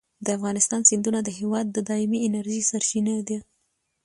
د 0.25 0.27
افغانستان 0.37 0.81
سیندونه 0.89 1.19
د 1.23 1.29
هېواد 1.39 1.65
د 1.71 1.77
دایمي 1.89 2.19
انرژۍ 2.27 2.61
سرچینې 2.71 3.15
دي. 3.27 3.37